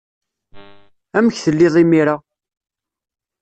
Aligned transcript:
Amek 1.17 1.35
telliḍ 1.43 1.75
imir-a? 1.83 2.15